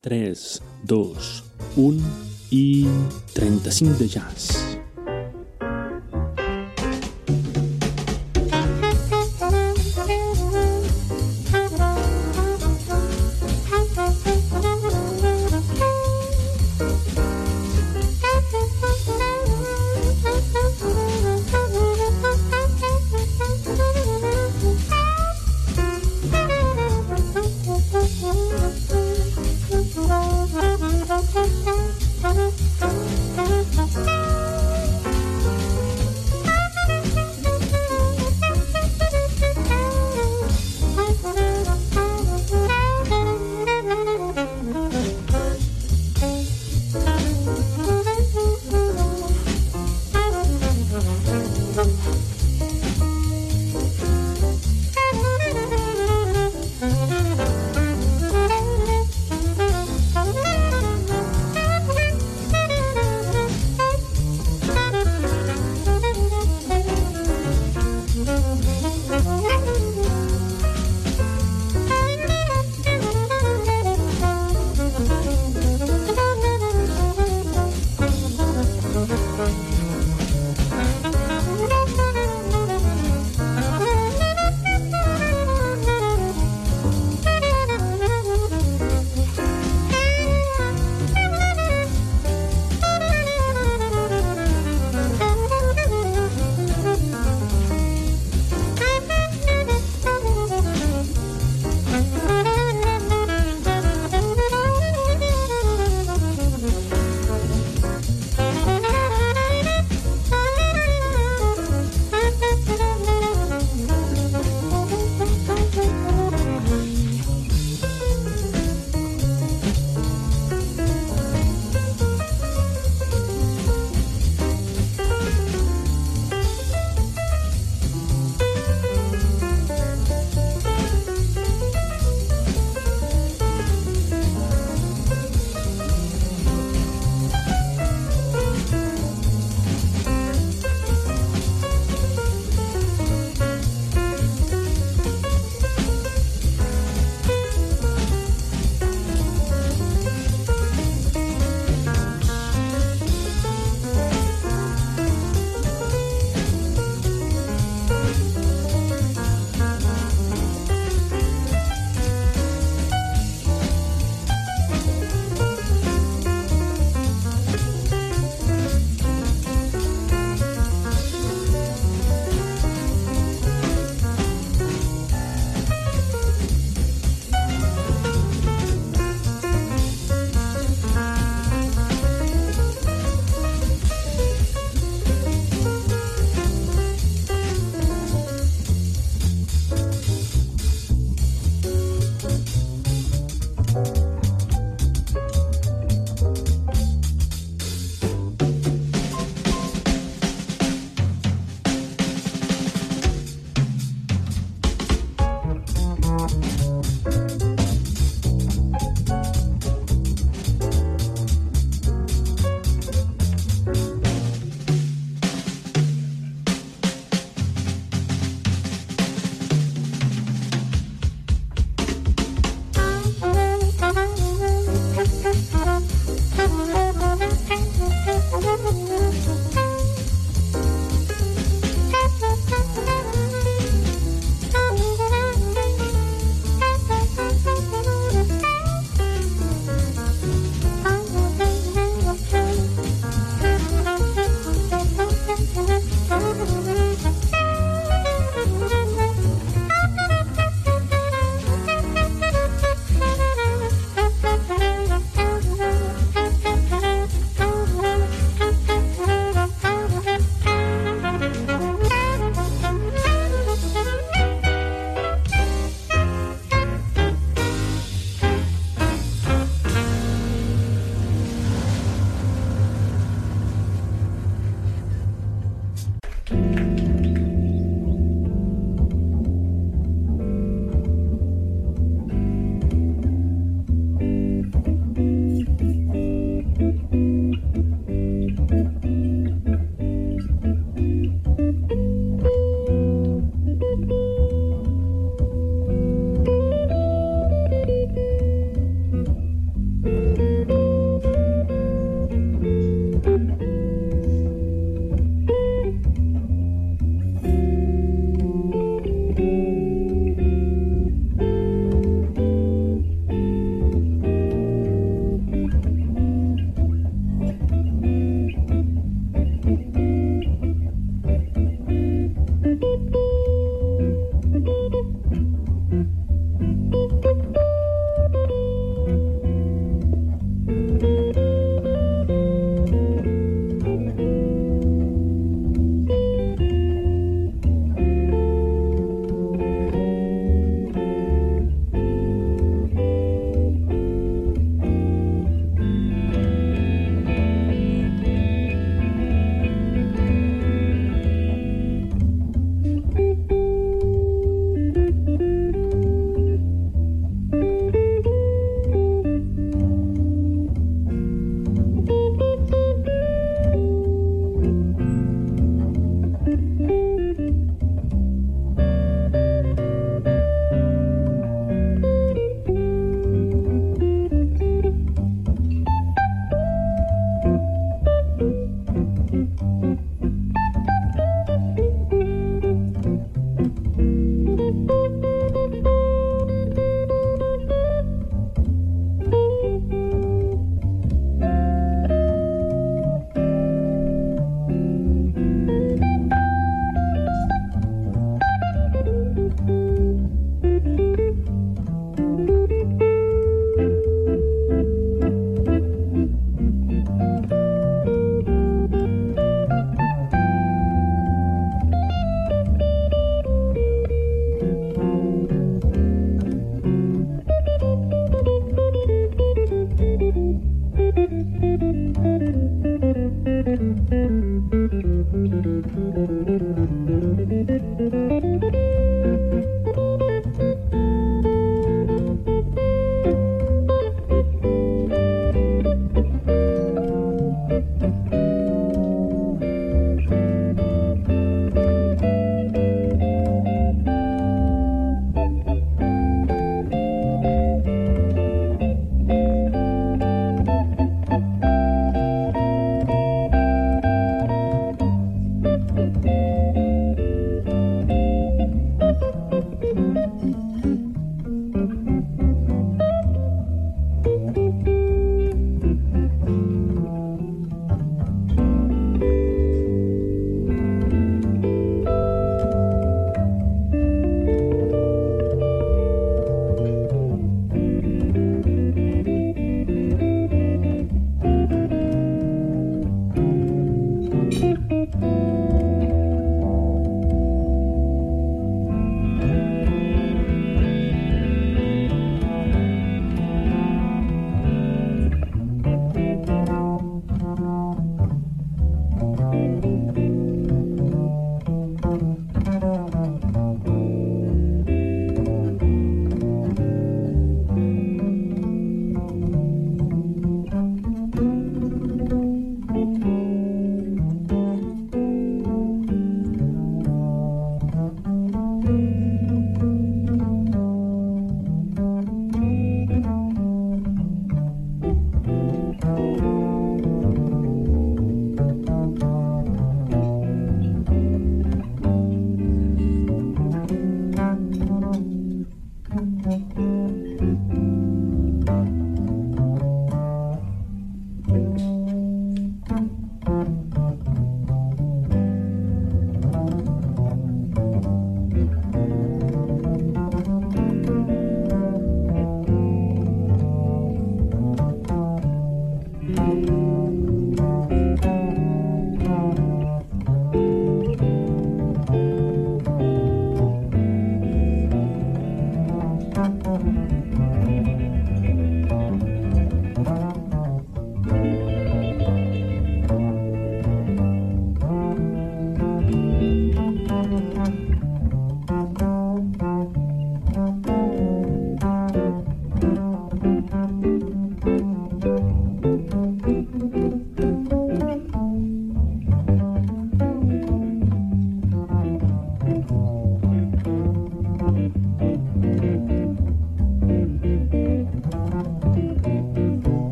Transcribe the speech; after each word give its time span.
3, 0.00 0.62
2, 0.84 1.16
1 1.76 2.02
i 2.50 2.86
35 3.34 3.98
de 3.98 4.06
jazz. 4.06 4.67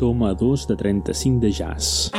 Toma 0.00 0.32
2 0.34 0.66
de 0.66 0.76
35 0.76 1.40
de 1.40 1.50
jazz. 1.52 2.10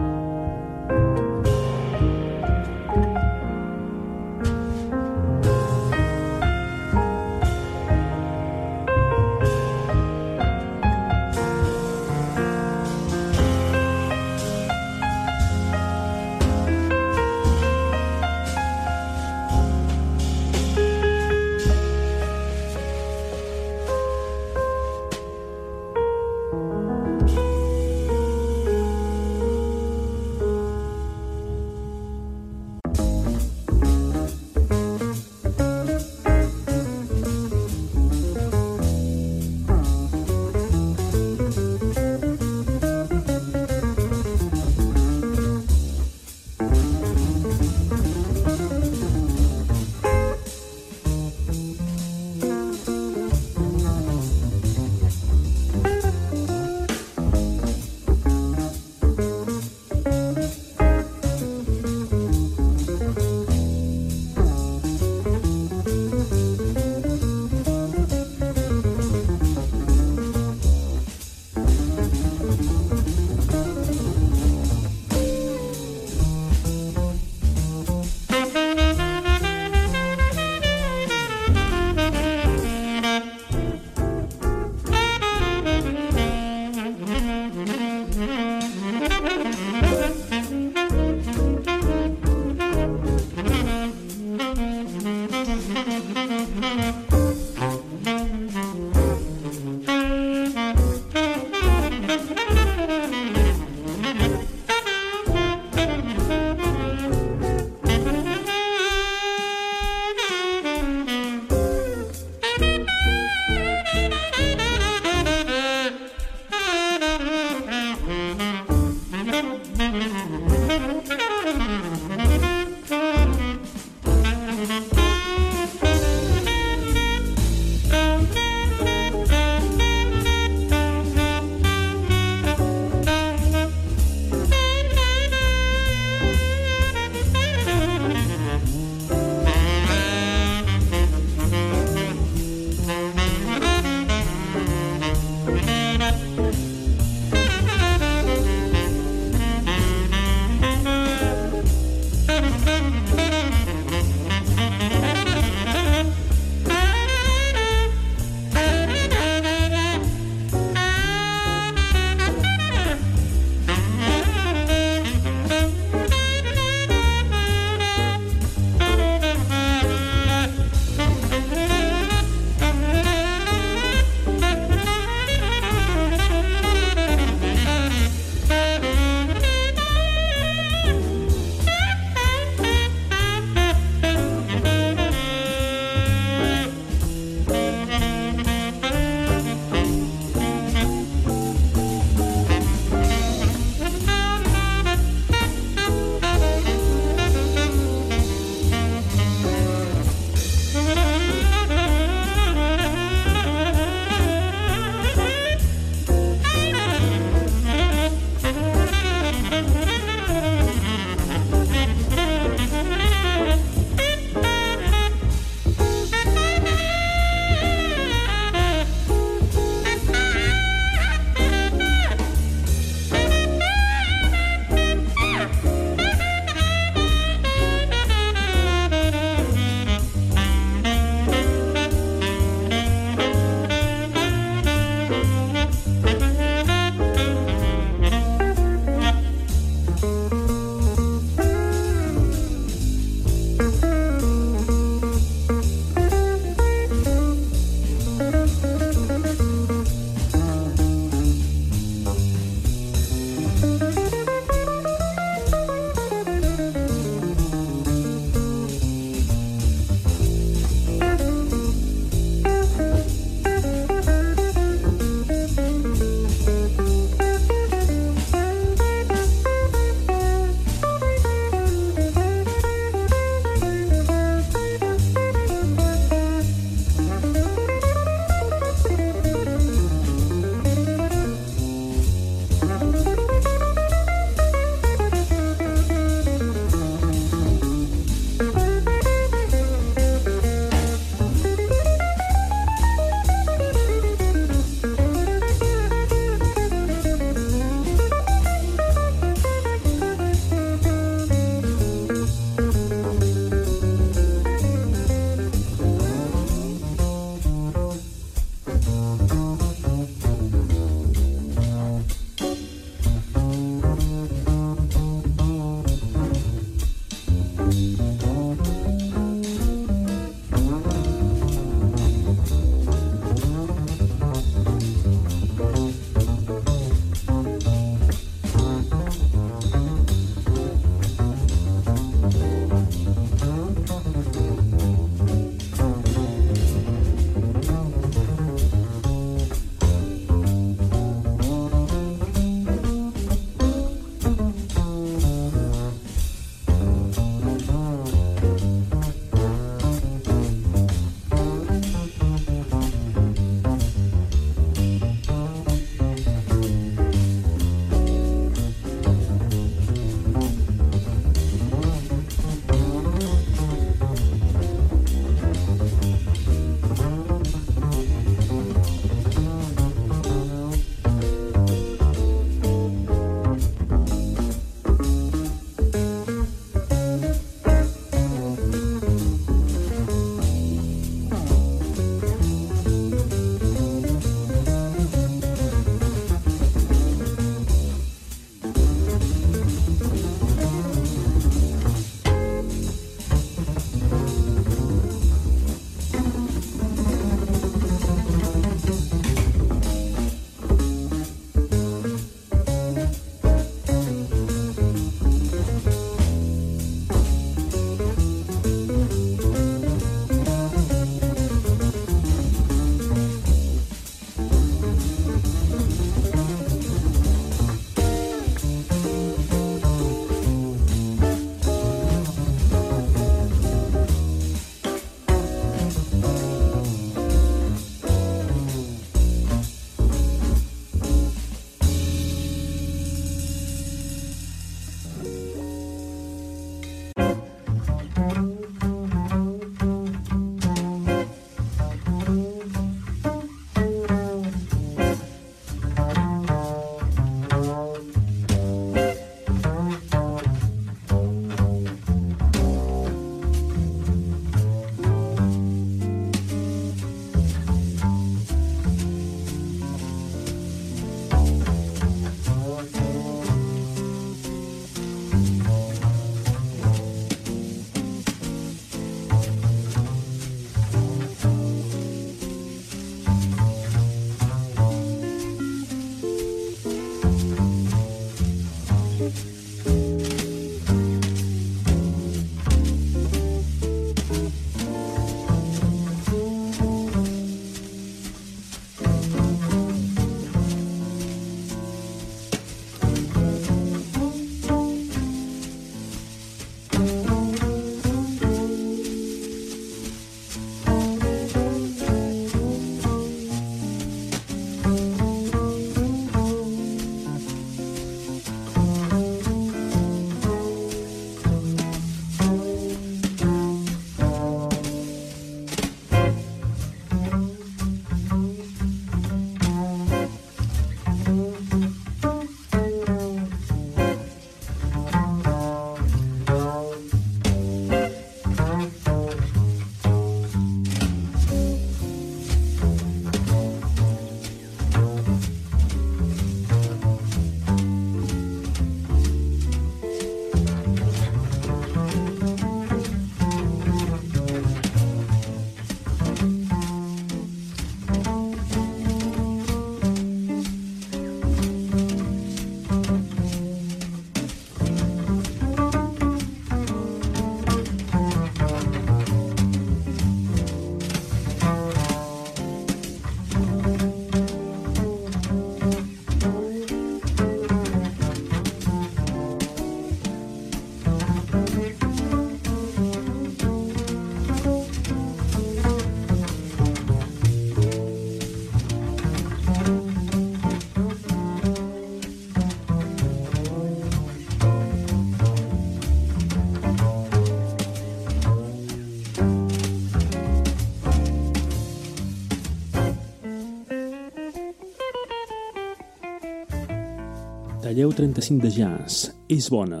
Talleu 597.94 598.10
35 598.10 598.58
de 598.58 598.70
jazz. 598.74 599.28
És 599.46 599.68
bona. 599.70 600.00